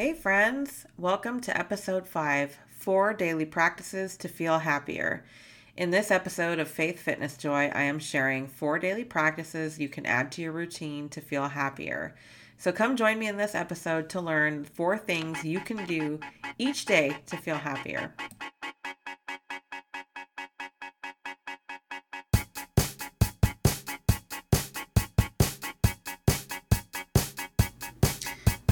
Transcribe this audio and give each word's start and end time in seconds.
Hey, 0.00 0.14
friends, 0.14 0.86
welcome 0.96 1.40
to 1.42 1.54
episode 1.54 2.08
five 2.08 2.56
Four 2.70 3.12
Daily 3.12 3.44
Practices 3.44 4.16
to 4.16 4.28
Feel 4.28 4.60
Happier. 4.60 5.26
In 5.76 5.90
this 5.90 6.10
episode 6.10 6.58
of 6.58 6.68
Faith 6.68 6.98
Fitness 6.98 7.36
Joy, 7.36 7.70
I 7.74 7.82
am 7.82 7.98
sharing 7.98 8.46
four 8.46 8.78
daily 8.78 9.04
practices 9.04 9.78
you 9.78 9.90
can 9.90 10.06
add 10.06 10.32
to 10.32 10.40
your 10.40 10.52
routine 10.52 11.10
to 11.10 11.20
feel 11.20 11.48
happier. 11.48 12.14
So 12.56 12.72
come 12.72 12.96
join 12.96 13.18
me 13.18 13.28
in 13.28 13.36
this 13.36 13.54
episode 13.54 14.08
to 14.08 14.22
learn 14.22 14.64
four 14.64 14.96
things 14.96 15.44
you 15.44 15.60
can 15.60 15.84
do 15.84 16.18
each 16.56 16.86
day 16.86 17.18
to 17.26 17.36
feel 17.36 17.56
happier. 17.56 18.14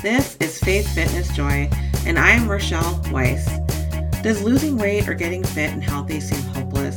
This 0.03 0.37
is 0.37 0.61
Faith 0.61 0.89
Fitness 0.95 1.29
Joy, 1.35 1.69
and 2.07 2.21
I 2.21 2.31
am 2.31 2.49
Rochelle 2.49 3.03
Weiss. 3.11 3.49
Does 4.23 4.41
losing 4.41 4.79
weight 4.79 5.09
or 5.09 5.15
getting 5.15 5.43
fit 5.43 5.73
and 5.73 5.83
healthy 5.83 6.21
seem 6.21 6.41
hopeless? 6.55 6.95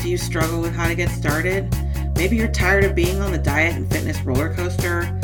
Do 0.00 0.08
you 0.08 0.16
struggle 0.16 0.62
with 0.62 0.72
how 0.72 0.88
to 0.88 0.94
get 0.94 1.10
started? 1.10 1.70
Maybe 2.16 2.36
you're 2.36 2.48
tired 2.48 2.84
of 2.84 2.94
being 2.94 3.20
on 3.20 3.32
the 3.32 3.38
diet 3.38 3.76
and 3.76 3.86
fitness 3.92 4.22
roller 4.22 4.54
coaster, 4.54 5.20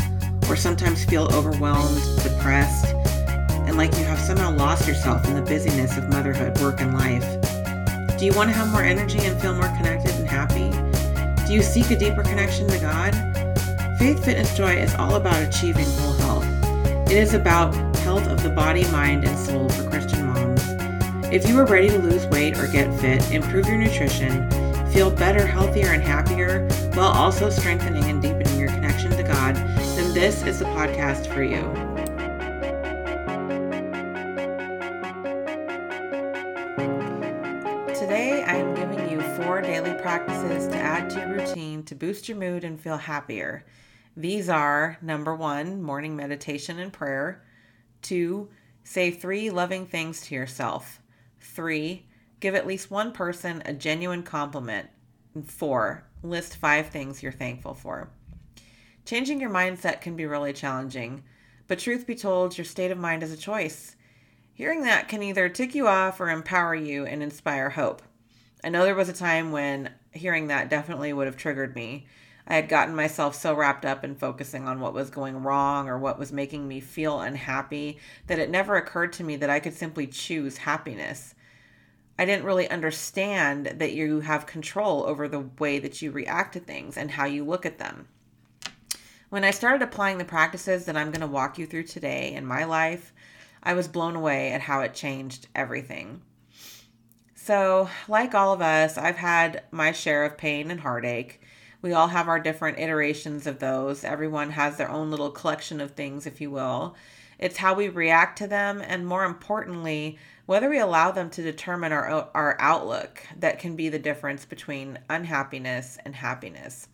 or 0.50 0.56
sometimes 0.56 1.06
feel 1.06 1.32
overwhelmed, 1.32 2.02
depressed, 2.22 2.92
and 3.66 3.78
like 3.78 3.96
you 3.96 4.04
have 4.04 4.18
somehow 4.18 4.54
lost 4.54 4.86
yourself 4.86 5.26
in 5.26 5.34
the 5.34 5.40
busyness 5.42 5.96
of 5.96 6.10
motherhood, 6.10 6.60
work, 6.60 6.82
and 6.82 6.92
life. 6.92 8.18
Do 8.18 8.26
you 8.26 8.34
want 8.34 8.50
to 8.50 8.54
have 8.54 8.70
more 8.70 8.82
energy 8.82 9.20
and 9.20 9.40
feel 9.40 9.54
more 9.54 9.74
connected 9.78 10.14
and 10.16 10.28
happy? 10.28 10.68
Do 11.46 11.54
you 11.54 11.62
seek 11.62 11.90
a 11.90 11.98
deeper 11.98 12.22
connection 12.22 12.68
to 12.68 12.78
God? 12.78 13.14
Faith 13.98 14.22
Fitness 14.22 14.54
Joy 14.54 14.76
is 14.76 14.94
all 14.96 15.14
about 15.14 15.42
achieving 15.42 15.86
whole 15.86 16.12
health. 16.12 16.57
It 17.08 17.16
is 17.16 17.32
about 17.32 17.74
health 17.96 18.26
of 18.26 18.42
the 18.42 18.50
body, 18.50 18.84
mind, 18.88 19.24
and 19.24 19.38
soul 19.38 19.66
for 19.70 19.88
Christian 19.88 20.26
moms. 20.26 20.62
If 21.32 21.48
you 21.48 21.58
are 21.58 21.64
ready 21.64 21.88
to 21.88 21.98
lose 21.98 22.26
weight 22.26 22.58
or 22.58 22.66
get 22.66 22.94
fit, 23.00 23.30
improve 23.30 23.66
your 23.66 23.78
nutrition, 23.78 24.46
feel 24.90 25.10
better, 25.10 25.46
healthier, 25.46 25.88
and 25.88 26.02
happier, 26.02 26.68
while 26.92 27.10
also 27.10 27.48
strengthening 27.48 28.04
and 28.04 28.20
deepening 28.20 28.60
your 28.60 28.68
connection 28.68 29.10
to 29.12 29.22
God, 29.22 29.56
then 29.56 30.12
this 30.12 30.42
is 30.42 30.58
the 30.58 30.66
podcast 30.66 31.32
for 31.32 31.42
you. 31.42 31.62
Today, 37.94 38.42
I 38.42 38.56
am 38.56 38.74
giving 38.74 39.08
you 39.08 39.22
four 39.42 39.62
daily 39.62 39.94
practices 39.94 40.68
to 40.68 40.76
add 40.76 41.08
to 41.08 41.20
your 41.20 41.38
routine 41.38 41.84
to 41.84 41.94
boost 41.94 42.28
your 42.28 42.36
mood 42.36 42.64
and 42.64 42.78
feel 42.78 42.98
happier. 42.98 43.64
These 44.16 44.48
are 44.48 44.98
number 45.00 45.34
one, 45.34 45.82
morning 45.82 46.16
meditation 46.16 46.78
and 46.78 46.92
prayer. 46.92 47.42
Two, 48.02 48.48
say 48.84 49.10
three 49.10 49.50
loving 49.50 49.86
things 49.86 50.22
to 50.22 50.34
yourself. 50.34 51.00
Three, 51.40 52.06
give 52.40 52.54
at 52.54 52.66
least 52.66 52.90
one 52.90 53.12
person 53.12 53.62
a 53.64 53.72
genuine 53.72 54.22
compliment. 54.22 54.88
And 55.34 55.48
four, 55.48 56.04
list 56.22 56.56
five 56.56 56.88
things 56.88 57.22
you're 57.22 57.32
thankful 57.32 57.74
for. 57.74 58.10
Changing 59.04 59.40
your 59.40 59.50
mindset 59.50 60.00
can 60.00 60.16
be 60.16 60.26
really 60.26 60.52
challenging, 60.52 61.22
but 61.66 61.78
truth 61.78 62.06
be 62.06 62.14
told, 62.14 62.58
your 62.58 62.64
state 62.64 62.90
of 62.90 62.98
mind 62.98 63.22
is 63.22 63.32
a 63.32 63.36
choice. 63.36 63.94
Hearing 64.52 64.82
that 64.82 65.08
can 65.08 65.22
either 65.22 65.48
tick 65.48 65.74
you 65.74 65.86
off 65.86 66.20
or 66.20 66.30
empower 66.30 66.74
you 66.74 67.06
and 67.06 67.22
inspire 67.22 67.70
hope. 67.70 68.02
I 68.64 68.70
know 68.70 68.84
there 68.84 68.94
was 68.94 69.08
a 69.08 69.12
time 69.12 69.52
when 69.52 69.92
hearing 70.12 70.48
that 70.48 70.68
definitely 70.68 71.12
would 71.12 71.26
have 71.26 71.36
triggered 71.36 71.76
me. 71.76 72.06
I 72.50 72.54
had 72.54 72.70
gotten 72.70 72.96
myself 72.96 73.34
so 73.34 73.52
wrapped 73.52 73.84
up 73.84 74.02
in 74.02 74.14
focusing 74.14 74.66
on 74.66 74.80
what 74.80 74.94
was 74.94 75.10
going 75.10 75.42
wrong 75.42 75.86
or 75.86 75.98
what 75.98 76.18
was 76.18 76.32
making 76.32 76.66
me 76.66 76.80
feel 76.80 77.20
unhappy 77.20 77.98
that 78.26 78.38
it 78.38 78.48
never 78.48 78.76
occurred 78.76 79.12
to 79.14 79.24
me 79.24 79.36
that 79.36 79.50
I 79.50 79.60
could 79.60 79.74
simply 79.74 80.06
choose 80.06 80.56
happiness. 80.56 81.34
I 82.18 82.24
didn't 82.24 82.46
really 82.46 82.68
understand 82.70 83.66
that 83.76 83.92
you 83.92 84.20
have 84.20 84.46
control 84.46 85.04
over 85.04 85.28
the 85.28 85.50
way 85.58 85.78
that 85.78 86.00
you 86.00 86.10
react 86.10 86.54
to 86.54 86.60
things 86.60 86.96
and 86.96 87.10
how 87.10 87.26
you 87.26 87.44
look 87.44 87.66
at 87.66 87.78
them. 87.78 88.08
When 89.28 89.44
I 89.44 89.50
started 89.50 89.82
applying 89.82 90.16
the 90.16 90.24
practices 90.24 90.86
that 90.86 90.96
I'm 90.96 91.10
going 91.10 91.20
to 91.20 91.26
walk 91.26 91.58
you 91.58 91.66
through 91.66 91.84
today 91.84 92.32
in 92.32 92.46
my 92.46 92.64
life, 92.64 93.12
I 93.62 93.74
was 93.74 93.88
blown 93.88 94.16
away 94.16 94.52
at 94.52 94.62
how 94.62 94.80
it 94.80 94.94
changed 94.94 95.48
everything. 95.54 96.22
So, 97.34 97.90
like 98.08 98.34
all 98.34 98.54
of 98.54 98.62
us, 98.62 98.96
I've 98.96 99.16
had 99.16 99.64
my 99.70 99.92
share 99.92 100.24
of 100.24 100.38
pain 100.38 100.70
and 100.70 100.80
heartache. 100.80 101.42
We 101.80 101.92
all 101.92 102.08
have 102.08 102.28
our 102.28 102.40
different 102.40 102.78
iterations 102.78 103.46
of 103.46 103.60
those. 103.60 104.02
Everyone 104.02 104.50
has 104.50 104.76
their 104.76 104.90
own 104.90 105.10
little 105.10 105.30
collection 105.30 105.80
of 105.80 105.92
things, 105.92 106.26
if 106.26 106.40
you 106.40 106.50
will. 106.50 106.96
It's 107.38 107.58
how 107.58 107.74
we 107.74 107.88
react 107.88 108.38
to 108.38 108.48
them, 108.48 108.82
and 108.84 109.06
more 109.06 109.24
importantly, 109.24 110.18
whether 110.46 110.68
we 110.68 110.80
allow 110.80 111.12
them 111.12 111.30
to 111.30 111.42
determine 111.42 111.92
our, 111.92 112.28
our 112.34 112.56
outlook 112.58 113.22
that 113.38 113.60
can 113.60 113.76
be 113.76 113.88
the 113.88 113.98
difference 113.98 114.44
between 114.44 114.98
unhappiness 115.08 115.98
and 116.04 116.16
happiness. 116.16 116.88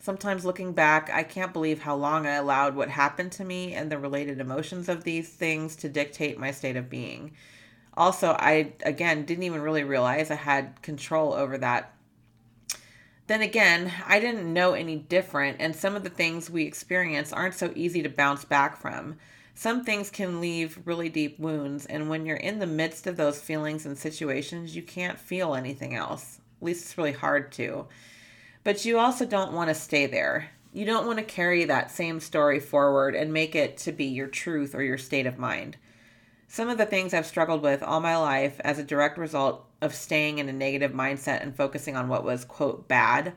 Sometimes 0.00 0.44
looking 0.44 0.72
back, 0.72 1.08
I 1.12 1.22
can't 1.22 1.52
believe 1.52 1.80
how 1.80 1.94
long 1.94 2.26
I 2.26 2.34
allowed 2.34 2.74
what 2.74 2.88
happened 2.90 3.32
to 3.32 3.44
me 3.44 3.74
and 3.74 3.90
the 3.90 3.98
related 3.98 4.38
emotions 4.38 4.88
of 4.88 5.04
these 5.04 5.28
things 5.28 5.76
to 5.76 5.88
dictate 5.88 6.38
my 6.38 6.50
state 6.50 6.76
of 6.76 6.90
being. 6.90 7.32
Also, 7.94 8.36
I, 8.38 8.72
again, 8.84 9.24
didn't 9.24 9.44
even 9.44 9.62
really 9.62 9.84
realize 9.84 10.30
I 10.30 10.36
had 10.36 10.82
control 10.82 11.32
over 11.32 11.58
that 11.58 11.94
then 13.28 13.42
again, 13.42 13.92
I 14.06 14.20
didn't 14.20 14.52
know 14.52 14.72
any 14.72 14.96
different, 14.96 15.58
and 15.60 15.76
some 15.76 15.94
of 15.94 16.02
the 16.02 16.10
things 16.10 16.50
we 16.50 16.64
experience 16.64 17.32
aren't 17.32 17.54
so 17.54 17.72
easy 17.76 18.02
to 18.02 18.08
bounce 18.08 18.44
back 18.44 18.80
from. 18.80 19.18
Some 19.54 19.84
things 19.84 20.08
can 20.08 20.40
leave 20.40 20.80
really 20.84 21.08
deep 21.08 21.38
wounds, 21.38 21.84
and 21.84 22.08
when 22.08 22.24
you're 22.24 22.36
in 22.36 22.58
the 22.58 22.66
midst 22.66 23.06
of 23.06 23.16
those 23.16 23.40
feelings 23.40 23.84
and 23.84 23.98
situations, 23.98 24.74
you 24.74 24.82
can't 24.82 25.18
feel 25.18 25.54
anything 25.54 25.94
else. 25.94 26.40
At 26.60 26.66
least 26.66 26.84
it's 26.84 26.98
really 26.98 27.12
hard 27.12 27.52
to. 27.52 27.86
But 28.64 28.84
you 28.84 28.98
also 28.98 29.26
don't 29.26 29.52
want 29.52 29.68
to 29.68 29.74
stay 29.74 30.06
there. 30.06 30.50
You 30.72 30.86
don't 30.86 31.06
want 31.06 31.18
to 31.18 31.24
carry 31.24 31.64
that 31.64 31.90
same 31.90 32.20
story 32.20 32.60
forward 32.60 33.14
and 33.14 33.32
make 33.32 33.54
it 33.54 33.76
to 33.78 33.92
be 33.92 34.06
your 34.06 34.26
truth 34.26 34.74
or 34.74 34.82
your 34.82 34.98
state 34.98 35.26
of 35.26 35.38
mind. 35.38 35.76
Some 36.46 36.70
of 36.70 36.78
the 36.78 36.86
things 36.86 37.12
I've 37.12 37.26
struggled 37.26 37.62
with 37.62 37.82
all 37.82 38.00
my 38.00 38.16
life 38.16 38.58
as 38.64 38.78
a 38.78 38.84
direct 38.84 39.18
result 39.18 39.67
of 39.80 39.94
staying 39.94 40.38
in 40.38 40.48
a 40.48 40.52
negative 40.52 40.92
mindset 40.92 41.42
and 41.42 41.56
focusing 41.56 41.96
on 41.96 42.08
what 42.08 42.24
was, 42.24 42.44
quote, 42.44 42.88
bad 42.88 43.34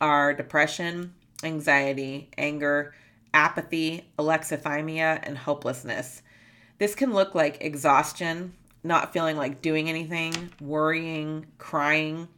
are 0.00 0.34
depression, 0.34 1.14
anxiety, 1.42 2.30
anger, 2.36 2.94
apathy, 3.32 4.08
alexithymia, 4.18 5.20
and 5.22 5.38
hopelessness. 5.38 6.22
This 6.78 6.94
can 6.94 7.12
look 7.12 7.34
like 7.34 7.62
exhaustion, 7.62 8.54
not 8.82 9.12
feeling 9.12 9.36
like 9.36 9.62
doing 9.62 9.88
anything, 9.88 10.50
worrying, 10.60 11.46
crying. 11.58 12.28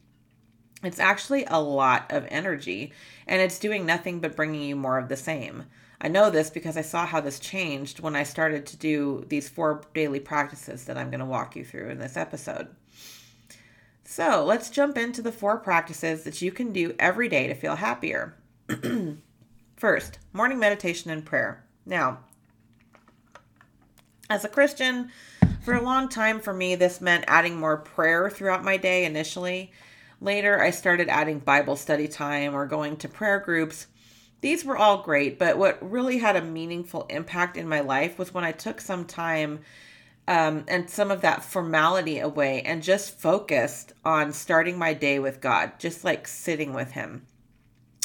It's 0.83 0.99
actually 0.99 1.45
a 1.45 1.61
lot 1.61 2.11
of 2.11 2.27
energy, 2.29 2.93
and 3.27 3.41
it's 3.41 3.59
doing 3.59 3.87
nothing 3.87 4.21
but 4.21 4.35
bringing 4.35 4.63
you 4.63 4.75
more 4.75 4.99
of 4.99 5.09
the 5.09 5.17
same. 5.17 5.65
I 6.01 6.09
know 6.09 6.31
this 6.31 6.51
because 6.51 6.77
I 6.77 6.83
saw 6.83 7.07
how 7.07 7.21
this 7.21 7.39
changed 7.39 8.01
when 8.01 8.17
I 8.17 8.25
started 8.25 8.67
to 8.67 8.77
do 8.77 9.25
these 9.29 9.49
four 9.49 9.83
daily 9.95 10.19
practices 10.19 10.85
that 10.87 10.99
I'm 10.99 11.11
going 11.11 11.21
to 11.21 11.27
walk 11.27 11.55
you 11.55 11.65
through 11.65 11.91
in 11.91 11.99
this 11.99 12.17
episode. 12.17 12.67
So 14.13 14.45
let's 14.45 14.69
jump 14.69 14.99
into 14.99 15.23
the 15.23 15.33
four 15.33 15.57
practices 15.57 16.25
that 16.25 16.43
you 16.43 16.53
can 16.53 16.71
do 16.71 16.95
every 16.99 17.31
day 17.31 17.47
to 17.47 17.55
feel 17.55 17.77
happier. 17.77 18.37
First, 19.79 20.19
morning 20.35 20.59
meditation 20.59 21.11
and 21.11 21.25
prayer. 21.25 21.65
Now, 21.87 22.19
as 24.29 24.45
a 24.45 24.51
Christian, 24.51 25.11
for 25.63 25.73
a 25.73 25.83
long 25.83 26.11
time 26.11 26.41
for 26.41 26.53
me, 26.53 26.75
this 26.75 27.01
meant 27.01 27.25
adding 27.27 27.57
more 27.57 27.79
prayer 27.79 28.29
throughout 28.29 28.63
my 28.63 28.77
day 28.77 29.07
initially. 29.07 29.73
Later, 30.21 30.61
I 30.61 30.73
started 30.73 31.09
adding 31.09 31.39
Bible 31.39 31.77
study 31.77 32.07
time 32.07 32.55
or 32.55 32.67
going 32.67 32.99
to 32.99 33.09
prayer 33.09 33.41
groups 33.41 33.87
these 34.43 34.65
were 34.65 34.77
all 34.77 35.03
great, 35.03 35.39
but 35.39 35.57
what 35.57 35.79
really 35.89 36.19
had 36.19 36.35
a 36.35 36.43
meaningful 36.43 37.07
impact 37.09 37.57
in 37.57 37.69
my 37.69 37.79
life 37.79 38.19
was 38.19 38.35
when 38.35 38.43
I 38.43 38.51
took 38.51 38.81
some 38.81 39.05
time 39.05 39.61
um, 40.29 40.65
and 40.69 40.89
some 40.89 41.11
of 41.11 41.21
that 41.23 41.45
formality 41.45 42.19
away 42.19 42.63
and 42.63 42.83
just 42.83 43.19
focused 43.19 43.93
on 44.05 44.33
starting 44.33 44.79
my 44.79 44.95
day 44.95 45.19
with 45.19 45.41
God, 45.41 45.73
just 45.79 46.05
like 46.05 46.29
sitting 46.29 46.73
with 46.73 46.93
Him. 46.93 47.27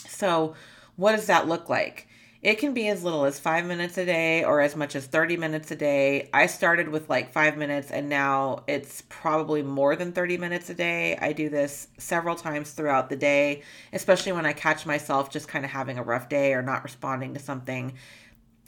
So, 0.07 0.55
what 0.95 1.11
does 1.11 1.27
that 1.27 1.47
look 1.47 1.69
like? 1.69 2.07
It 2.41 2.59
can 2.59 2.73
be 2.73 2.87
as 2.87 3.03
little 3.03 3.25
as 3.25 3.39
five 3.39 3.65
minutes 3.65 3.97
a 3.97 4.05
day 4.05 4.43
or 4.43 4.61
as 4.61 4.75
much 4.75 4.95
as 4.95 5.05
30 5.05 5.37
minutes 5.37 5.71
a 5.71 5.75
day. 5.75 6.29
I 6.33 6.45
started 6.45 6.89
with 6.89 7.09
like 7.09 7.31
five 7.31 7.57
minutes 7.57 7.91
and 7.91 8.09
now 8.09 8.63
it's 8.67 9.01
probably 9.09 9.63
more 9.63 9.95
than 9.95 10.11
30 10.11 10.37
minutes 10.37 10.69
a 10.69 10.75
day. 10.75 11.17
I 11.17 11.33
do 11.33 11.49
this 11.49 11.87
several 11.97 12.35
times 12.35 12.71
throughout 12.71 13.09
the 13.09 13.15
day, 13.15 13.63
especially 13.91 14.33
when 14.33 14.45
I 14.45 14.53
catch 14.53 14.85
myself 14.85 15.31
just 15.31 15.47
kind 15.47 15.65
of 15.65 15.71
having 15.71 15.97
a 15.97 16.03
rough 16.03 16.29
day 16.29 16.53
or 16.53 16.61
not 16.61 16.83
responding 16.83 17.33
to 17.33 17.39
something 17.39 17.93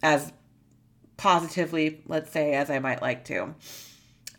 as 0.01 0.33
positively, 1.19 2.01
let's 2.07 2.31
say, 2.31 2.53
as 2.53 2.69
I 2.69 2.79
might 2.79 3.01
like 3.01 3.25
to. 3.25 3.53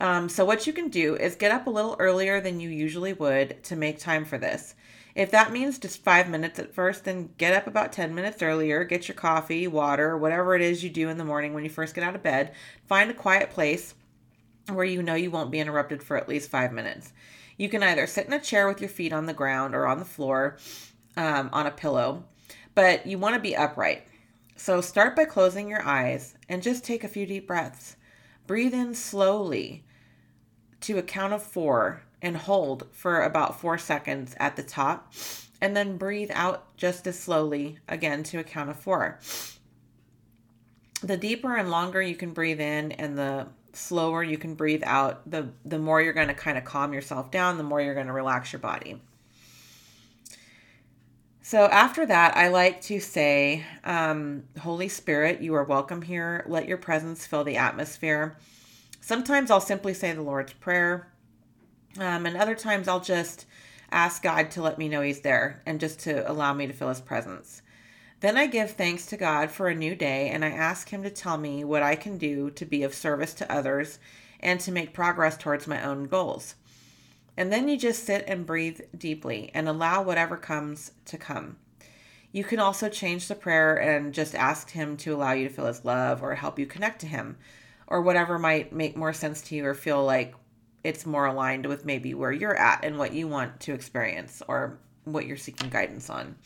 Um, 0.01 0.31
so, 0.31 0.47
what 0.47 0.67
you 0.67 0.73
can 0.73 0.89
do 0.89 1.15
is 1.15 1.37
get 1.37 1.53
up 1.53 1.67
a 1.67 1.71
little 1.71 1.95
earlier 1.99 2.41
than 2.41 2.59
you 2.59 2.71
usually 2.71 3.13
would 3.13 3.63
to 3.65 3.77
make 3.77 3.99
time 3.99 4.25
for 4.25 4.39
this. 4.39 4.75
If 5.15 5.31
that 5.33 5.53
means 5.53 5.79
just 5.79 6.03
five 6.03 6.31
minutes 6.31 6.59
at 6.59 6.75
first, 6.75 7.05
then 7.05 7.35
get 7.37 7.53
up 7.53 7.67
about 7.67 7.93
10 7.93 8.15
minutes 8.15 8.43
earlier, 8.43 8.85
get 8.85 9.09
your 9.09 9.15
coffee, 9.17 9.67
water, 9.67 10.17
whatever 10.17 10.55
it 10.55 10.63
is 10.63 10.83
you 10.83 10.89
do 10.89 11.11
in 11.11 11.19
the 11.19 11.25
morning 11.25 11.53
when 11.53 11.65
you 11.65 11.71
first 11.71 11.95
get 11.95 12.05
out 12.05 12.15
of 12.15 12.23
bed. 12.23 12.55
Find 12.87 13.11
a 13.11 13.15
quiet 13.15 13.51
place 13.51 13.95
where 14.69 14.85
you 14.85 15.03
know 15.03 15.15
you 15.15 15.31
won't 15.31 15.51
be 15.51 15.59
interrupted 15.59 16.03
for 16.03 16.17
at 16.17 16.29
least 16.29 16.49
five 16.49 16.73
minutes. 16.73 17.13
You 17.59 17.69
can 17.69 17.83
either 17.83 18.07
sit 18.07 18.27
in 18.27 18.33
a 18.33 18.41
chair 18.41 18.67
with 18.69 18.81
your 18.81 18.89
feet 18.89 19.13
on 19.13 19.27
the 19.27 19.35
ground 19.35 19.75
or 19.75 19.87
on 19.87 19.99
the 19.99 20.05
floor 20.07 20.57
um, 21.17 21.51
on 21.53 21.67
a 21.67 21.71
pillow, 21.71 22.25
but 22.75 23.07
you 23.07 23.19
want 23.19 23.35
to 23.35 23.41
be 23.41 23.55
upright. 23.55 24.07
So 24.63 24.83
start 24.83 25.17
by 25.17 25.25
closing 25.25 25.71
your 25.71 25.83
eyes 25.87 26.35
and 26.47 26.63
just 26.63 26.85
take 26.85 27.03
a 27.03 27.09
few 27.09 27.25
deep 27.25 27.47
breaths. 27.47 27.97
Breathe 28.47 28.75
in 28.75 28.95
slowly 28.95 29.85
to 30.83 30.99
a 30.99 31.03
count 31.03 31.33
of 31.33 31.43
four 31.43 32.03
and 32.21 32.37
hold 32.37 32.87
for 32.93 33.23
about 33.23 33.59
four 33.59 33.79
seconds 33.79 34.35
at 34.39 34.57
the 34.57 34.63
top, 34.63 35.15
and 35.63 35.75
then 35.75 35.97
breathe 35.97 36.31
out 36.35 36.77
just 36.77 37.07
as 37.07 37.19
slowly 37.19 37.79
again 37.89 38.23
to 38.25 38.39
a 38.39 38.45
count 38.45 38.69
of 38.69 38.79
four. 38.79 39.19
The 41.01 41.17
deeper 41.17 41.57
and 41.57 41.71
longer 41.71 42.03
you 42.03 42.15
can 42.15 42.35
breathe 42.35 42.61
in 42.61 42.93
and 42.93 43.17
the 43.17 43.47
slower 43.73 44.23
you 44.23 44.37
can 44.37 44.57
breathe 44.57 44.83
out, 44.85 45.29
the, 45.29 45.49
the 45.65 45.79
more 45.79 46.03
you're 46.03 46.13
going 46.13 46.29
to 46.29 46.35
kind 46.35 46.59
of 46.59 46.67
calm 46.67 46.93
yourself 46.93 47.31
down, 47.31 47.57
the 47.57 47.65
more 47.65 47.81
you're 47.81 47.95
going 47.95 48.09
to 48.09 48.13
relax 48.13 48.53
your 48.53 48.61
body. 48.61 49.01
So 51.51 51.65
after 51.65 52.07
that, 52.07 52.37
I 52.37 52.47
like 52.47 52.81
to 52.83 53.01
say, 53.01 53.65
um, 53.83 54.45
Holy 54.61 54.87
Spirit, 54.87 55.41
you 55.41 55.57
are 55.57 55.65
welcome 55.65 56.01
here. 56.01 56.45
Let 56.47 56.69
your 56.69 56.77
presence 56.77 57.27
fill 57.27 57.43
the 57.43 57.57
atmosphere. 57.57 58.37
Sometimes 59.01 59.51
I'll 59.51 59.61
simply 59.61 59.93
say 59.93 60.13
the 60.13 60.23
Lord's 60.23 60.53
Prayer. 60.53 61.11
Um, 61.99 62.25
and 62.27 62.37
other 62.37 62.55
times 62.55 62.87
I'll 62.87 63.01
just 63.01 63.47
ask 63.91 64.23
God 64.23 64.53
to 64.53 64.63
let 64.63 64.79
me 64.79 64.89
know 64.89 65.03
He's 65.03 65.23
there 65.23 65.61
and 65.67 65.81
just 65.81 65.99
to 66.03 66.31
allow 66.31 66.55
me 66.55 66.69
to 66.69 66.73
feel 66.73 66.89
His 66.89 67.01
presence. 67.01 67.63
Then 68.21 68.37
I 68.37 68.47
give 68.47 68.71
thanks 68.71 69.07
to 69.07 69.17
God 69.17 69.51
for 69.51 69.67
a 69.67 69.75
new 69.75 69.97
day 69.97 70.29
and 70.29 70.45
I 70.45 70.51
ask 70.51 70.89
Him 70.89 71.03
to 71.03 71.11
tell 71.11 71.37
me 71.37 71.65
what 71.65 71.83
I 71.83 71.97
can 71.97 72.17
do 72.17 72.51
to 72.51 72.65
be 72.65 72.85
of 72.85 72.95
service 72.95 73.35
to 73.35 73.53
others 73.53 73.99
and 74.39 74.61
to 74.61 74.71
make 74.71 74.95
progress 74.95 75.37
towards 75.37 75.67
my 75.67 75.83
own 75.83 76.05
goals. 76.05 76.55
And 77.37 77.53
then 77.53 77.69
you 77.69 77.79
just 77.79 78.05
sit 78.05 78.25
and 78.27 78.47
breathe 78.47 78.81
deeply 78.97 79.51
and 79.55 79.69
allow 79.69 80.03
whatever 80.03 80.37
comes 80.37 80.93
to 81.07 81.17
come. 81.17 81.57
You 82.33 82.45
can 82.45 82.61
also 82.61 82.89
change 82.89 83.27
the 83.27 83.35
prayer 83.35 83.77
and 83.77 84.15
just 84.15 84.35
ask 84.35 84.71
Him 84.71 84.97
to 84.99 85.15
allow 85.15 85.33
you 85.33 85.49
to 85.49 85.55
feel 85.55 85.67
His 85.67 85.85
love 85.85 86.23
or 86.23 86.35
help 86.35 86.59
you 86.59 86.67
connect 86.67 87.01
to 87.01 87.07
Him 87.07 87.37
or 87.87 88.03
whatever 88.03 88.39
might 88.39 88.73
make 88.73 88.97
more 88.97 89.13
sense 89.13 89.43
to 89.43 89.57
you 89.57 89.67
or 89.67 89.75
feel 89.75 90.05
like 90.05 90.35
it's 90.85 91.05
more 91.05 91.27
aligned 91.27 91.67
with 91.67 91.85
maybe 91.85 92.15
where 92.15 92.33
you're 92.33 92.57
at 92.57 92.85
and 92.85 92.97
what 92.97 93.13
you 93.13 93.27
want 93.29 93.61
to 93.61 93.75
experience 93.75 94.43
or 94.49 94.79
what 95.05 95.27
you're 95.27 95.37
seeking 95.37 95.69
guidance 95.69 96.09
on. 96.09 96.37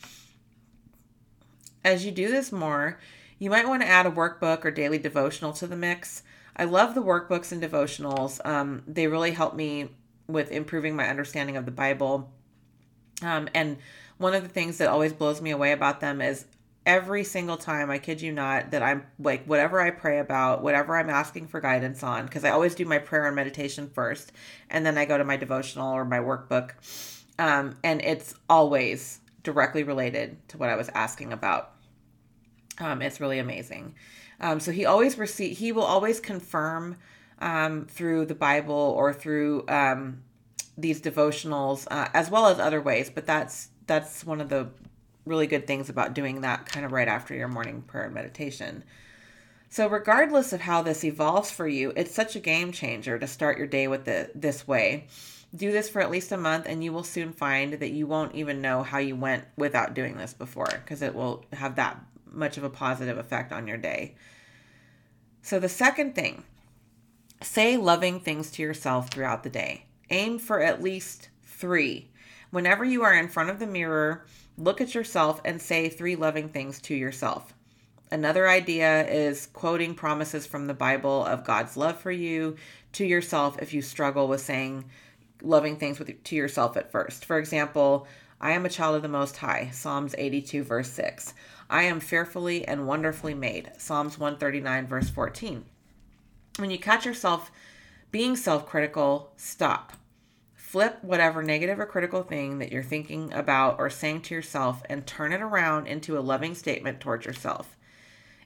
As 1.83 2.03
you 2.03 2.11
do 2.11 2.29
this 2.29 2.51
more, 2.51 2.99
you 3.37 3.49
might 3.49 3.67
want 3.67 3.83
to 3.83 3.87
add 3.87 4.07
a 4.07 4.11
workbook 4.11 4.65
or 4.65 4.71
daily 4.71 4.97
devotional 4.97 5.53
to 5.53 5.67
the 5.67 5.75
mix. 5.75 6.23
I 6.57 6.65
love 6.65 6.95
the 6.95 7.03
workbooks 7.03 7.51
and 7.51 7.61
devotionals. 7.61 8.43
Um, 8.45 8.81
they 8.87 9.07
really 9.07 9.31
help 9.31 9.55
me 9.55 9.89
with 10.27 10.51
improving 10.51 10.95
my 10.95 11.07
understanding 11.07 11.57
of 11.57 11.65
the 11.65 11.71
Bible. 11.71 12.31
Um, 13.21 13.47
and 13.53 13.77
one 14.17 14.33
of 14.33 14.43
the 14.43 14.49
things 14.49 14.77
that 14.77 14.87
always 14.87 15.13
blows 15.13 15.41
me 15.41 15.51
away 15.51 15.71
about 15.71 15.99
them 15.99 16.21
is 16.21 16.45
every 16.85 17.23
single 17.23 17.57
time, 17.57 17.89
I 17.89 17.97
kid 17.97 18.21
you 18.21 18.31
not, 18.31 18.71
that 18.71 18.83
I'm 18.83 19.05
like, 19.19 19.45
whatever 19.45 19.81
I 19.81 19.89
pray 19.91 20.19
about, 20.19 20.61
whatever 20.61 20.97
I'm 20.97 21.09
asking 21.09 21.47
for 21.47 21.59
guidance 21.59 22.03
on, 22.03 22.25
because 22.25 22.43
I 22.43 22.51
always 22.51 22.75
do 22.75 22.85
my 22.85 22.99
prayer 22.99 23.25
and 23.25 23.35
meditation 23.35 23.89
first, 23.93 24.31
and 24.69 24.85
then 24.85 24.97
I 24.97 25.05
go 25.05 25.17
to 25.17 25.23
my 25.23 25.37
devotional 25.37 25.93
or 25.93 26.05
my 26.05 26.19
workbook. 26.19 26.71
Um, 27.39 27.75
and 27.83 28.01
it's 28.01 28.35
always 28.49 29.19
directly 29.43 29.83
related 29.83 30.37
to 30.49 30.57
what 30.57 30.69
I 30.69 30.75
was 30.75 30.89
asking 30.89 31.33
about. 31.33 31.71
Um, 32.79 33.01
it's 33.01 33.19
really 33.19 33.39
amazing. 33.39 33.95
Um, 34.39 34.59
so 34.59 34.71
he 34.71 34.85
always 34.85 35.17
receive, 35.17 35.57
he 35.57 35.71
will 35.71 35.83
always 35.83 36.19
confirm 36.19 36.97
um, 37.39 37.85
through 37.85 38.25
the 38.25 38.35
Bible 38.35 38.75
or 38.75 39.13
through 39.13 39.65
um, 39.67 40.23
these 40.77 41.01
devotionals, 41.01 41.87
uh, 41.89 42.09
as 42.13 42.29
well 42.29 42.47
as 42.47 42.59
other 42.59 42.81
ways. 42.81 43.09
But 43.09 43.25
that's 43.25 43.69
that's 43.87 44.25
one 44.25 44.41
of 44.41 44.49
the 44.49 44.69
really 45.25 45.47
good 45.47 45.67
things 45.67 45.89
about 45.89 46.13
doing 46.13 46.41
that 46.41 46.65
kind 46.65 46.85
of 46.85 46.91
right 46.91 47.07
after 47.07 47.33
your 47.33 47.47
morning 47.47 47.81
prayer 47.81 48.05
and 48.05 48.13
meditation. 48.13 48.83
So, 49.69 49.87
regardless 49.87 50.53
of 50.53 50.61
how 50.61 50.83
this 50.83 51.03
evolves 51.03 51.51
for 51.51 51.67
you, 51.67 51.91
it's 51.95 52.13
such 52.13 52.35
a 52.35 52.39
game 52.39 52.71
changer 52.71 53.19
to 53.19 53.27
start 53.27 53.57
your 53.57 53.67
day 53.67 53.87
with 53.87 54.07
it 54.07 54.31
this 54.39 54.67
way. 54.67 55.07
Do 55.53 55.71
this 55.71 55.89
for 55.89 56.01
at 56.01 56.11
least 56.11 56.31
a 56.31 56.37
month, 56.37 56.65
and 56.67 56.83
you 56.83 56.93
will 56.93 57.03
soon 57.03 57.33
find 57.33 57.73
that 57.73 57.91
you 57.91 58.07
won't 58.07 58.35
even 58.35 58.61
know 58.61 58.83
how 58.83 58.99
you 58.99 59.15
went 59.15 59.45
without 59.57 59.93
doing 59.93 60.17
this 60.17 60.33
before 60.33 60.67
because 60.69 61.01
it 61.01 61.15
will 61.15 61.45
have 61.53 61.75
that 61.75 61.99
much 62.31 62.57
of 62.57 62.63
a 62.63 62.69
positive 62.69 63.17
effect 63.17 63.51
on 63.51 63.67
your 63.67 63.77
day. 63.77 64.15
So, 65.41 65.59
the 65.59 65.69
second 65.69 66.15
thing 66.15 66.43
say 67.41 67.77
loving 67.77 68.19
things 68.19 68.51
to 68.51 68.61
yourself 68.61 69.09
throughout 69.09 69.43
the 69.43 69.49
day. 69.49 69.85
Aim 70.09 70.39
for 70.39 70.61
at 70.61 70.83
least 70.83 71.29
three. 71.43 72.09
Whenever 72.51 72.85
you 72.85 73.03
are 73.03 73.13
in 73.13 73.27
front 73.27 73.49
of 73.49 73.59
the 73.59 73.67
mirror, 73.67 74.25
Look 74.57 74.79
at 74.79 74.95
yourself 74.95 75.41
and 75.43 75.61
say 75.61 75.89
three 75.89 76.15
loving 76.15 76.47
things 76.47 76.79
to 76.83 76.95
yourself. 76.95 77.53
Another 78.09 78.47
idea 78.47 79.05
is 79.05 79.47
quoting 79.47 79.95
promises 79.95 80.45
from 80.45 80.67
the 80.67 80.73
Bible 80.73 81.25
of 81.25 81.43
God's 81.43 81.75
love 81.75 81.99
for 81.99 82.11
you 82.11 82.55
to 82.93 83.03
yourself 83.03 83.61
if 83.61 83.73
you 83.73 83.81
struggle 83.81 84.29
with 84.29 84.39
saying 84.39 84.85
loving 85.41 85.75
things 85.75 85.99
with, 85.99 86.23
to 86.23 86.35
yourself 86.35 86.77
at 86.77 86.91
first. 86.91 87.25
For 87.25 87.37
example, 87.37 88.07
I 88.39 88.51
am 88.51 88.65
a 88.65 88.69
child 88.69 88.95
of 88.95 89.01
the 89.01 89.09
Most 89.09 89.35
High, 89.37 89.71
Psalms 89.73 90.15
82, 90.17 90.63
verse 90.63 90.89
6. 90.91 91.33
I 91.69 91.83
am 91.83 91.99
fearfully 91.99 92.65
and 92.65 92.87
wonderfully 92.87 93.33
made, 93.33 93.71
Psalms 93.77 94.17
139, 94.17 94.87
verse 94.87 95.09
14. 95.09 95.65
When 96.57 96.71
you 96.71 96.79
catch 96.79 97.05
yourself 97.05 97.51
being 98.11 98.35
self 98.35 98.65
critical, 98.65 99.33
stop. 99.35 99.93
Flip 100.53 100.97
whatever 101.01 101.43
negative 101.43 101.79
or 101.79 101.85
critical 101.85 102.23
thing 102.23 102.59
that 102.59 102.71
you're 102.71 102.83
thinking 102.83 103.33
about 103.33 103.77
or 103.77 103.89
saying 103.89 104.21
to 104.23 104.35
yourself 104.35 104.81
and 104.89 105.05
turn 105.05 105.33
it 105.33 105.41
around 105.41 105.87
into 105.87 106.17
a 106.17 106.21
loving 106.21 106.55
statement 106.55 106.99
towards 106.99 107.25
yourself. 107.25 107.77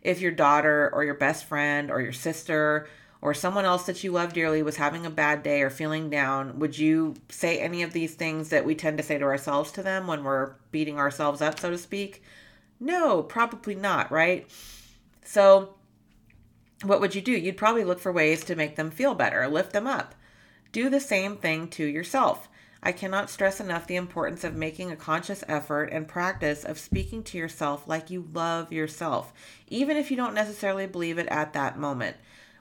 If 0.01 0.21
your 0.21 0.31
daughter 0.31 0.89
or 0.93 1.03
your 1.03 1.13
best 1.15 1.45
friend 1.45 1.91
or 1.91 2.01
your 2.01 2.13
sister 2.13 2.87
or 3.21 3.33
someone 3.33 3.65
else 3.65 3.85
that 3.85 4.03
you 4.03 4.11
love 4.11 4.33
dearly 4.33 4.63
was 4.63 4.77
having 4.77 5.05
a 5.05 5.09
bad 5.11 5.43
day 5.43 5.61
or 5.61 5.69
feeling 5.69 6.09
down, 6.09 6.59
would 6.59 6.77
you 6.77 7.15
say 7.29 7.59
any 7.59 7.83
of 7.83 7.93
these 7.93 8.15
things 8.15 8.49
that 8.49 8.65
we 8.65 8.75
tend 8.75 8.97
to 8.97 9.03
say 9.03 9.17
to 9.17 9.25
ourselves 9.25 9.71
to 9.73 9.83
them 9.83 10.07
when 10.07 10.23
we're 10.23 10.53
beating 10.71 10.97
ourselves 10.97 11.41
up, 11.41 11.59
so 11.59 11.69
to 11.69 11.77
speak? 11.77 12.23
No, 12.79 13.21
probably 13.21 13.75
not, 13.75 14.11
right? 14.11 14.49
So, 15.23 15.75
what 16.83 17.01
would 17.01 17.15
you 17.15 17.21
do? 17.21 17.31
You'd 17.31 17.57
probably 17.57 17.83
look 17.83 17.99
for 17.99 18.11
ways 18.11 18.43
to 18.45 18.55
make 18.55 18.75
them 18.75 18.91
feel 18.91 19.13
better, 19.13 19.47
lift 19.47 19.73
them 19.73 19.87
up. 19.87 20.15
Do 20.71 20.89
the 20.89 20.99
same 20.99 21.35
thing 21.35 21.67
to 21.69 21.85
yourself. 21.85 22.47
I 22.81 22.93
cannot 22.93 23.29
stress 23.29 23.59
enough 23.59 23.87
the 23.87 23.97
importance 23.97 24.45
of 24.45 24.55
making 24.55 24.89
a 24.89 24.95
conscious 24.95 25.43
effort 25.49 25.85
and 25.91 26.07
practice 26.07 26.63
of 26.63 26.79
speaking 26.79 27.23
to 27.23 27.37
yourself 27.37 27.87
like 27.87 28.09
you 28.09 28.29
love 28.33 28.71
yourself, 28.71 29.33
even 29.67 29.97
if 29.97 30.09
you 30.09 30.15
don't 30.15 30.33
necessarily 30.33 30.87
believe 30.87 31.17
it 31.17 31.27
at 31.27 31.51
that 31.53 31.77
moment. 31.77 32.15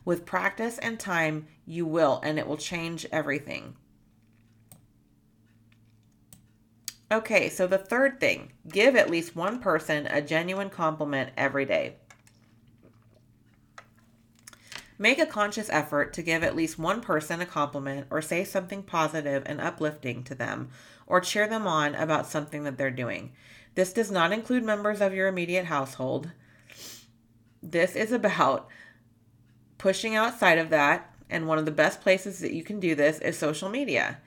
With 0.04 0.26
practice 0.26 0.78
and 0.78 0.98
time, 0.98 1.46
you 1.66 1.86
will, 1.86 2.20
and 2.24 2.38
it 2.38 2.48
will 2.48 2.56
change 2.56 3.06
everything. 3.12 3.76
Okay, 7.12 7.48
so 7.48 7.66
the 7.66 7.78
third 7.78 8.18
thing 8.18 8.52
give 8.68 8.96
at 8.96 9.10
least 9.10 9.36
one 9.36 9.60
person 9.60 10.06
a 10.08 10.20
genuine 10.20 10.70
compliment 10.70 11.30
every 11.36 11.64
day. 11.64 11.96
Make 14.98 15.20
a 15.20 15.26
conscious 15.26 15.70
effort 15.70 16.12
to 16.14 16.22
give 16.22 16.42
at 16.42 16.56
least 16.56 16.78
one 16.78 17.00
person 17.00 17.40
a 17.40 17.46
compliment 17.46 18.08
or 18.10 18.20
say 18.20 18.42
something 18.42 18.82
positive 18.82 19.44
and 19.46 19.60
uplifting 19.60 20.24
to 20.24 20.34
them 20.34 20.70
or 21.06 21.20
cheer 21.20 21.46
them 21.46 21.66
on 21.66 21.94
about 21.94 22.26
something 22.26 22.64
that 22.64 22.76
they're 22.76 22.90
doing. 22.90 23.32
This 23.76 23.92
does 23.92 24.10
not 24.10 24.32
include 24.32 24.64
members 24.64 25.00
of 25.00 25.14
your 25.14 25.28
immediate 25.28 25.66
household. 25.66 26.32
This 27.62 27.94
is 27.94 28.10
about 28.10 28.68
pushing 29.78 30.16
outside 30.16 30.58
of 30.58 30.70
that, 30.70 31.14
and 31.30 31.46
one 31.46 31.58
of 31.58 31.64
the 31.64 31.70
best 31.70 32.00
places 32.00 32.40
that 32.40 32.52
you 32.52 32.64
can 32.64 32.80
do 32.80 32.96
this 32.96 33.20
is 33.20 33.38
social 33.38 33.68
media. 33.68 34.18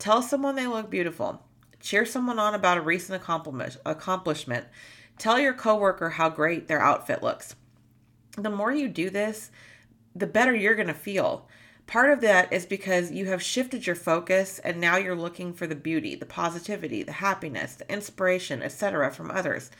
Tell 0.00 0.22
someone 0.22 0.56
they 0.56 0.66
look 0.66 0.90
beautiful. 0.90 1.42
Cheer 1.78 2.04
someone 2.04 2.40
on 2.40 2.54
about 2.54 2.78
a 2.78 2.82
recent 2.82 3.22
accomplishment. 3.22 4.64
Tell 5.18 5.38
your 5.38 5.54
coworker 5.54 6.10
how 6.10 6.28
great 6.30 6.66
their 6.66 6.82
outfit 6.82 7.22
looks. 7.22 7.54
The 8.36 8.50
more 8.50 8.72
you 8.72 8.88
do 8.88 9.08
this, 9.08 9.50
the 10.18 10.26
better 10.26 10.54
you're 10.54 10.74
going 10.74 10.86
to 10.88 10.94
feel. 10.94 11.46
Part 11.86 12.10
of 12.10 12.20
that 12.22 12.52
is 12.52 12.66
because 12.66 13.12
you 13.12 13.26
have 13.26 13.42
shifted 13.42 13.86
your 13.86 13.94
focus 13.94 14.58
and 14.58 14.80
now 14.80 14.96
you're 14.96 15.14
looking 15.14 15.52
for 15.52 15.66
the 15.66 15.76
beauty, 15.76 16.16
the 16.16 16.26
positivity, 16.26 17.02
the 17.02 17.12
happiness, 17.12 17.74
the 17.74 17.90
inspiration, 17.92 18.62
etc. 18.62 19.12
from 19.12 19.30
others. 19.30 19.70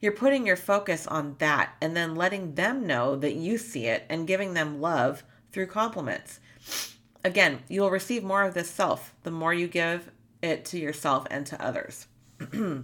You're 0.00 0.12
putting 0.12 0.46
your 0.46 0.56
focus 0.56 1.06
on 1.06 1.36
that 1.38 1.76
and 1.80 1.96
then 1.96 2.14
letting 2.14 2.56
them 2.56 2.86
know 2.86 3.16
that 3.16 3.36
you 3.36 3.56
see 3.56 3.86
it 3.86 4.04
and 4.10 4.26
giving 4.26 4.52
them 4.52 4.80
love 4.80 5.24
through 5.52 5.68
compliments. 5.68 6.40
Again, 7.24 7.60
you'll 7.68 7.90
receive 7.90 8.22
more 8.22 8.42
of 8.42 8.52
this 8.52 8.68
self 8.68 9.14
the 9.22 9.30
more 9.30 9.54
you 9.54 9.66
give 9.66 10.10
it 10.42 10.66
to 10.66 10.78
yourself 10.78 11.26
and 11.30 11.46
to 11.46 11.64
others. 11.64 12.06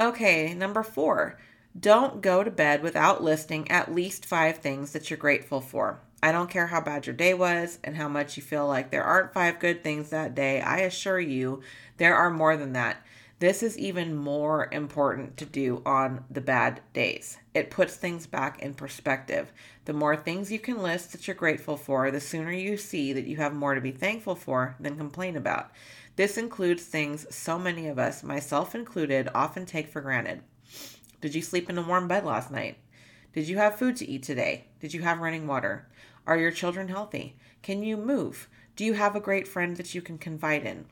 okay, 0.00 0.54
number 0.54 0.82
four. 0.82 1.38
Don't 1.78 2.20
go 2.20 2.44
to 2.44 2.50
bed 2.50 2.82
without 2.82 3.22
listing 3.22 3.70
at 3.70 3.94
least 3.94 4.26
five 4.26 4.58
things 4.58 4.92
that 4.92 5.08
you're 5.08 5.16
grateful 5.16 5.62
for. 5.62 6.00
I 6.22 6.30
don't 6.30 6.50
care 6.50 6.66
how 6.66 6.82
bad 6.82 7.06
your 7.06 7.16
day 7.16 7.32
was 7.32 7.78
and 7.82 7.96
how 7.96 8.08
much 8.08 8.36
you 8.36 8.42
feel 8.42 8.66
like 8.68 8.90
there 8.90 9.02
aren't 9.02 9.32
five 9.32 9.58
good 9.58 9.82
things 9.82 10.10
that 10.10 10.34
day. 10.34 10.60
I 10.60 10.80
assure 10.80 11.18
you, 11.18 11.62
there 11.96 12.14
are 12.14 12.30
more 12.30 12.56
than 12.58 12.74
that. 12.74 12.98
This 13.38 13.62
is 13.62 13.76
even 13.76 14.14
more 14.14 14.68
important 14.70 15.36
to 15.38 15.46
do 15.46 15.82
on 15.84 16.24
the 16.30 16.40
bad 16.42 16.80
days. 16.92 17.38
It 17.54 17.70
puts 17.70 17.96
things 17.96 18.26
back 18.26 18.62
in 18.62 18.74
perspective. 18.74 19.50
The 19.86 19.94
more 19.94 20.14
things 20.14 20.52
you 20.52 20.60
can 20.60 20.80
list 20.80 21.10
that 21.10 21.26
you're 21.26 21.34
grateful 21.34 21.76
for, 21.76 22.10
the 22.10 22.20
sooner 22.20 22.52
you 22.52 22.76
see 22.76 23.12
that 23.14 23.26
you 23.26 23.38
have 23.38 23.54
more 23.54 23.74
to 23.74 23.80
be 23.80 23.90
thankful 23.90 24.36
for 24.36 24.76
than 24.78 24.96
complain 24.96 25.36
about. 25.36 25.72
This 26.14 26.36
includes 26.36 26.84
things 26.84 27.26
so 27.34 27.58
many 27.58 27.88
of 27.88 27.98
us, 27.98 28.22
myself 28.22 28.74
included, 28.74 29.28
often 29.34 29.64
take 29.64 29.88
for 29.88 30.02
granted. 30.02 30.42
Did 31.22 31.36
you 31.36 31.40
sleep 31.40 31.70
in 31.70 31.78
a 31.78 31.82
warm 31.82 32.08
bed 32.08 32.24
last 32.24 32.50
night? 32.50 32.78
Did 33.32 33.46
you 33.46 33.56
have 33.58 33.78
food 33.78 33.94
to 33.98 34.08
eat 34.08 34.24
today? 34.24 34.64
Did 34.80 34.92
you 34.92 35.02
have 35.02 35.20
running 35.20 35.46
water? 35.46 35.86
Are 36.26 36.36
your 36.36 36.50
children 36.50 36.88
healthy? 36.88 37.36
Can 37.62 37.84
you 37.84 37.96
move? 37.96 38.48
Do 38.74 38.84
you 38.84 38.94
have 38.94 39.14
a 39.14 39.20
great 39.20 39.46
friend 39.46 39.76
that 39.76 39.94
you 39.94 40.02
can 40.02 40.18
confide 40.18 40.64
in? 40.66 40.86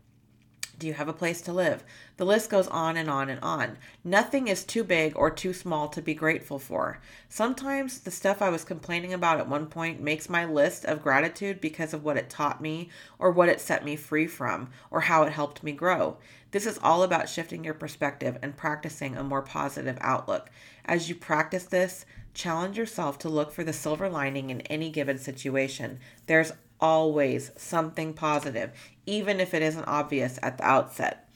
Do 0.80 0.86
you 0.86 0.94
have 0.94 1.08
a 1.08 1.12
place 1.12 1.42
to 1.42 1.52
live? 1.52 1.84
The 2.16 2.24
list 2.24 2.48
goes 2.48 2.66
on 2.68 2.96
and 2.96 3.10
on 3.10 3.28
and 3.28 3.38
on. 3.42 3.76
Nothing 4.02 4.48
is 4.48 4.64
too 4.64 4.82
big 4.82 5.12
or 5.14 5.30
too 5.30 5.52
small 5.52 5.88
to 5.88 6.00
be 6.00 6.14
grateful 6.14 6.58
for. 6.58 7.00
Sometimes 7.28 8.00
the 8.00 8.10
stuff 8.10 8.40
I 8.40 8.48
was 8.48 8.64
complaining 8.64 9.12
about 9.12 9.38
at 9.38 9.46
one 9.46 9.66
point 9.66 10.00
makes 10.00 10.30
my 10.30 10.46
list 10.46 10.86
of 10.86 11.02
gratitude 11.02 11.60
because 11.60 11.92
of 11.92 12.02
what 12.02 12.16
it 12.16 12.30
taught 12.30 12.62
me 12.62 12.88
or 13.18 13.30
what 13.30 13.50
it 13.50 13.60
set 13.60 13.84
me 13.84 13.94
free 13.94 14.26
from 14.26 14.70
or 14.90 15.02
how 15.02 15.22
it 15.24 15.32
helped 15.32 15.62
me 15.62 15.72
grow. 15.72 16.16
This 16.50 16.64
is 16.64 16.80
all 16.82 17.02
about 17.02 17.28
shifting 17.28 17.62
your 17.62 17.74
perspective 17.74 18.38
and 18.40 18.56
practicing 18.56 19.18
a 19.18 19.22
more 19.22 19.42
positive 19.42 19.98
outlook. 20.00 20.48
As 20.86 21.10
you 21.10 21.14
practice 21.14 21.64
this, 21.64 22.06
challenge 22.32 22.78
yourself 22.78 23.18
to 23.18 23.28
look 23.28 23.52
for 23.52 23.64
the 23.64 23.74
silver 23.74 24.08
lining 24.08 24.48
in 24.48 24.62
any 24.62 24.88
given 24.88 25.18
situation. 25.18 25.98
There's 26.24 26.52
always 26.80 27.50
something 27.56 28.14
positive, 28.14 28.70
even 29.06 29.40
if 29.40 29.54
it 29.54 29.62
isn't 29.62 29.84
obvious 29.84 30.38
at 30.42 30.58
the 30.58 30.64
outset. 30.64 31.28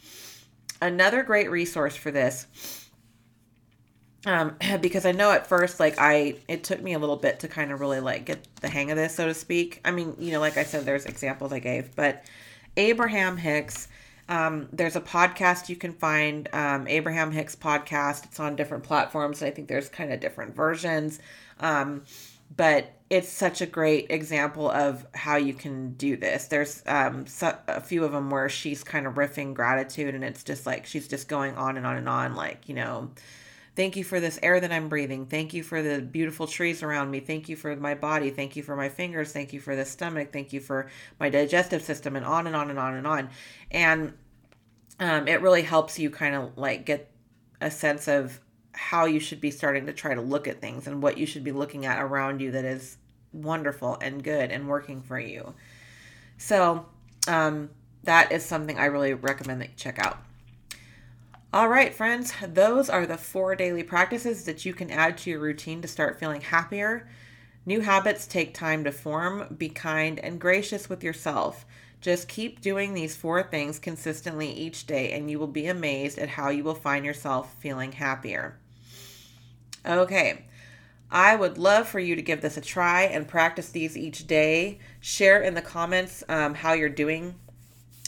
Another 0.80 1.22
great 1.22 1.50
resource 1.50 1.96
for 1.96 2.10
this, 2.10 2.46
um, 4.26 4.56
because 4.80 5.06
I 5.06 5.12
know 5.12 5.30
at 5.30 5.46
first, 5.46 5.80
like 5.80 5.96
I, 5.98 6.36
it 6.48 6.64
took 6.64 6.82
me 6.82 6.94
a 6.94 6.98
little 6.98 7.16
bit 7.16 7.40
to 7.40 7.48
kind 7.48 7.72
of 7.72 7.80
really 7.80 8.00
like 8.00 8.24
get 8.26 8.46
the 8.60 8.68
hang 8.68 8.90
of 8.90 8.96
this, 8.96 9.14
so 9.14 9.26
to 9.26 9.34
speak. 9.34 9.80
I 9.84 9.90
mean, 9.90 10.16
you 10.18 10.32
know, 10.32 10.40
like 10.40 10.56
I 10.56 10.64
said, 10.64 10.84
there's 10.84 11.06
examples 11.06 11.52
I 11.52 11.58
gave, 11.58 11.94
but 11.94 12.24
Abraham 12.76 13.36
Hicks. 13.36 13.88
Um, 14.26 14.68
there's 14.72 14.96
a 14.96 15.02
podcast 15.02 15.68
you 15.68 15.76
can 15.76 15.92
find, 15.92 16.48
um, 16.54 16.88
Abraham 16.88 17.30
Hicks 17.30 17.54
podcast. 17.54 18.24
It's 18.24 18.40
on 18.40 18.56
different 18.56 18.82
platforms. 18.82 19.42
I 19.42 19.50
think 19.50 19.68
there's 19.68 19.90
kind 19.90 20.14
of 20.14 20.20
different 20.20 20.56
versions. 20.56 21.18
Um, 21.60 22.04
but 22.56 22.90
it's 23.14 23.28
such 23.28 23.60
a 23.60 23.66
great 23.66 24.10
example 24.10 24.68
of 24.68 25.06
how 25.14 25.36
you 25.36 25.54
can 25.54 25.92
do 25.92 26.16
this. 26.16 26.46
There's 26.46 26.82
um, 26.84 27.28
so, 27.28 27.56
a 27.68 27.80
few 27.80 28.02
of 28.04 28.10
them 28.10 28.28
where 28.28 28.48
she's 28.48 28.82
kind 28.82 29.06
of 29.06 29.14
riffing 29.14 29.54
gratitude, 29.54 30.16
and 30.16 30.24
it's 30.24 30.42
just 30.42 30.66
like 30.66 30.84
she's 30.84 31.06
just 31.06 31.28
going 31.28 31.54
on 31.54 31.76
and 31.76 31.86
on 31.86 31.96
and 31.96 32.08
on, 32.08 32.34
like, 32.34 32.68
you 32.68 32.74
know, 32.74 33.12
thank 33.76 33.94
you 33.94 34.02
for 34.02 34.18
this 34.18 34.40
air 34.42 34.58
that 34.58 34.72
I'm 34.72 34.88
breathing. 34.88 35.26
Thank 35.26 35.54
you 35.54 35.62
for 35.62 35.80
the 35.80 36.02
beautiful 36.02 36.48
trees 36.48 36.82
around 36.82 37.12
me. 37.12 37.20
Thank 37.20 37.48
you 37.48 37.54
for 37.54 37.76
my 37.76 37.94
body. 37.94 38.30
Thank 38.30 38.56
you 38.56 38.64
for 38.64 38.74
my 38.74 38.88
fingers. 38.88 39.30
Thank 39.30 39.52
you 39.52 39.60
for 39.60 39.76
the 39.76 39.84
stomach. 39.84 40.32
Thank 40.32 40.52
you 40.52 40.58
for 40.58 40.90
my 41.20 41.28
digestive 41.30 41.82
system, 41.82 42.16
and 42.16 42.26
on 42.26 42.48
and 42.48 42.56
on 42.56 42.68
and 42.68 42.80
on 42.80 42.94
and 42.94 43.06
on. 43.06 43.30
And 43.70 44.12
um, 44.98 45.28
it 45.28 45.40
really 45.40 45.62
helps 45.62 46.00
you 46.00 46.10
kind 46.10 46.34
of 46.34 46.58
like 46.58 46.84
get 46.84 47.12
a 47.60 47.70
sense 47.70 48.08
of 48.08 48.40
how 48.72 49.04
you 49.04 49.20
should 49.20 49.40
be 49.40 49.52
starting 49.52 49.86
to 49.86 49.92
try 49.92 50.14
to 50.14 50.20
look 50.20 50.48
at 50.48 50.60
things 50.60 50.88
and 50.88 51.00
what 51.00 51.16
you 51.16 51.26
should 51.26 51.44
be 51.44 51.52
looking 51.52 51.86
at 51.86 52.02
around 52.02 52.40
you 52.40 52.50
that 52.50 52.64
is 52.64 52.96
wonderful 53.34 53.98
and 54.00 54.22
good 54.22 54.50
and 54.50 54.68
working 54.68 55.02
for 55.02 55.18
you. 55.18 55.54
So, 56.38 56.86
um, 57.28 57.70
that 58.04 58.32
is 58.32 58.44
something 58.44 58.78
I 58.78 58.86
really 58.86 59.14
recommend 59.14 59.60
that 59.60 59.70
you 59.70 59.76
check 59.76 59.98
out. 59.98 60.18
All 61.52 61.68
right, 61.68 61.94
friends, 61.94 62.32
those 62.46 62.90
are 62.90 63.06
the 63.06 63.16
four 63.16 63.54
daily 63.54 63.82
practices 63.82 64.44
that 64.44 64.64
you 64.64 64.74
can 64.74 64.90
add 64.90 65.18
to 65.18 65.30
your 65.30 65.38
routine 65.38 65.80
to 65.82 65.88
start 65.88 66.18
feeling 66.18 66.40
happier. 66.40 67.08
New 67.66 67.80
habits 67.80 68.26
take 68.26 68.52
time 68.54 68.84
to 68.84 68.92
form. 68.92 69.54
Be 69.56 69.68
kind 69.68 70.18
and 70.18 70.40
gracious 70.40 70.88
with 70.88 71.04
yourself. 71.04 71.64
Just 72.00 72.28
keep 72.28 72.60
doing 72.60 72.92
these 72.92 73.16
four 73.16 73.42
things 73.42 73.78
consistently 73.78 74.52
each 74.52 74.86
day, 74.86 75.12
and 75.12 75.30
you 75.30 75.38
will 75.38 75.46
be 75.46 75.66
amazed 75.66 76.18
at 76.18 76.28
how 76.28 76.50
you 76.50 76.62
will 76.62 76.74
find 76.74 77.04
yourself 77.04 77.54
feeling 77.60 77.92
happier. 77.92 78.58
Okay. 79.86 80.44
I 81.14 81.36
would 81.36 81.58
love 81.58 81.88
for 81.88 82.00
you 82.00 82.16
to 82.16 82.22
give 82.22 82.40
this 82.42 82.56
a 82.56 82.60
try 82.60 83.02
and 83.02 83.28
practice 83.28 83.68
these 83.68 83.96
each 83.96 84.26
day. 84.26 84.80
Share 84.98 85.40
in 85.40 85.54
the 85.54 85.62
comments 85.62 86.24
um, 86.28 86.54
how 86.54 86.72
you're 86.72 86.88
doing 86.88 87.36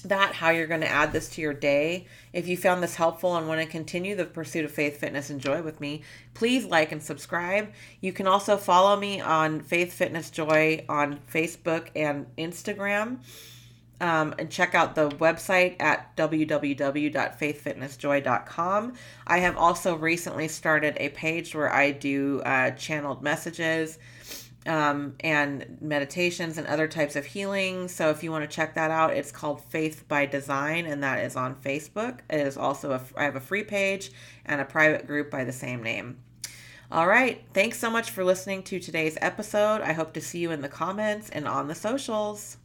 that, 0.05 0.35
how 0.35 0.51
you're 0.51 0.67
going 0.67 0.81
to 0.81 0.89
add 0.89 1.13
this 1.13 1.29
to 1.31 1.41
your 1.41 1.55
day. 1.55 2.07
If 2.33 2.49
you 2.49 2.57
found 2.57 2.83
this 2.83 2.97
helpful 2.97 3.37
and 3.37 3.47
want 3.47 3.61
to 3.61 3.67
continue 3.67 4.17
the 4.17 4.25
pursuit 4.25 4.65
of 4.65 4.73
faith, 4.73 4.99
fitness, 4.99 5.31
and 5.31 5.41
joy 5.41 5.63
with 5.63 5.81
me, 5.81 6.03
please 6.35 6.65
like 6.65 6.91
and 6.91 7.03
subscribe. 7.03 7.73
You 8.01 8.13
can 8.13 8.27
also 8.27 8.57
follow 8.57 8.97
me 8.97 9.21
on 9.21 9.61
Faith, 9.61 9.93
Fitness, 9.93 10.31
Joy 10.31 10.85
on 10.89 11.21
Facebook 11.33 11.89
and 11.95 12.27
Instagram. 12.37 13.19
Um, 13.99 14.35
and 14.39 14.51
check 14.51 14.75
out 14.75 14.95
the 14.95 15.09
website 15.09 15.77
at 15.81 16.15
www.faithfitnessjoy.com. 16.17 18.93
I 19.27 19.39
have 19.39 19.57
also 19.57 19.97
recently 19.97 20.49
started 20.49 20.99
a 20.99 21.09
page 21.09 21.55
where 21.55 21.73
I 21.73 21.93
do 21.93 22.43
uh, 22.45 22.73
channeled 22.73 23.23
messages 23.23 23.99
um, 24.67 25.15
and 25.21 25.79
meditations 25.81 26.59
and 26.59 26.67
other 26.67 26.89
types 26.89 27.17
of 27.17 27.25
healing. 27.25 27.89
So 27.89 28.11
if 28.11 28.23
you 28.23 28.31
want 28.31 28.49
to 28.49 28.55
check 28.55 28.75
that 28.75 28.91
out, 28.91 29.15
it's 29.15 29.33
called 29.33 29.63
Faith 29.63 30.07
by 30.09 30.27
Design, 30.27 30.87
and 30.87 31.03
that 31.03 31.25
is 31.25 31.37
on 31.37 31.55
Facebook. 31.55 32.21
It 32.29 32.41
is 32.41 32.57
also 32.57 32.93
a, 32.93 33.01
I 33.17 33.25
have 33.25 33.37
a 33.37 33.41
free 33.41 33.65
page 33.65 34.11
and 34.45 34.61
a 34.61 34.65
private 34.65 35.07
group 35.07 35.31
by 35.31 35.45
the 35.45 35.53
same 35.53 35.83
name. 35.83 36.19
All 36.91 37.07
right. 37.07 37.43
Thanks 37.53 37.79
so 37.79 37.91
much 37.91 38.11
for 38.11 38.25
listening 38.25 38.63
to 38.65 38.79
today's 38.79 39.19
episode. 39.21 39.83
I 39.83 39.93
hope 39.93 40.13
to 40.15 40.21
see 40.21 40.39
you 40.39 40.53
in 40.53 40.61
the 40.61 40.69
comments 40.69 41.31
and 41.31 41.49
on 41.49 41.67
the 41.67 41.75
socials. 41.75 42.59